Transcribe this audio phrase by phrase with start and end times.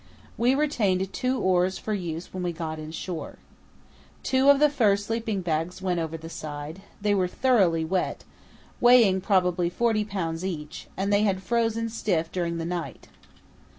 [0.35, 3.37] We retained two oars for use when we got inshore.
[4.23, 8.23] Two of the fur sleeping bags went over the side; they were thoroughly wet,
[8.79, 10.43] weighing probably 40 lbs.
[10.43, 13.09] each, and they had frozen stiff during the night.